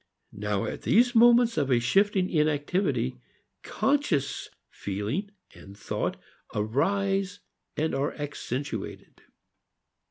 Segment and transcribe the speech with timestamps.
[0.33, 3.19] Now at these moments of a shifting in activity
[3.61, 6.17] conscious feeling and thought
[6.55, 7.39] arise
[7.77, 9.21] and are accentuated.